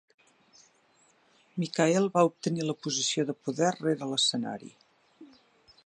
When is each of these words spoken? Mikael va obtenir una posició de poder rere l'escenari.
Mikael 1.63 2.09
va 2.15 2.23
obtenir 2.31 2.65
una 2.65 2.77
posició 2.87 3.27
de 3.29 3.37
poder 3.49 3.71
rere 3.77 4.09
l'escenari. 4.15 4.73